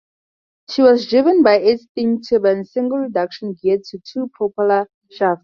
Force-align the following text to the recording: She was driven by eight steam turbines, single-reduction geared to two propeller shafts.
She 0.71 0.81
was 0.81 1.05
driven 1.07 1.43
by 1.43 1.59
eight 1.59 1.81
steam 1.81 2.21
turbines, 2.23 2.73
single-reduction 2.73 3.57
geared 3.61 3.83
to 3.83 3.99
two 3.99 4.31
propeller 4.33 4.87
shafts. 5.11 5.39